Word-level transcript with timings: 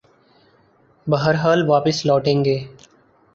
بہرحال 1.07 1.59
واپس 1.67 2.05
لوٹیں 2.05 2.43
گے۔ 2.45 2.57